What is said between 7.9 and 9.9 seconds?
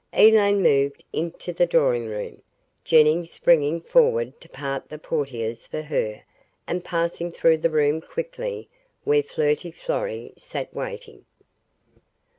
quickly where Flirty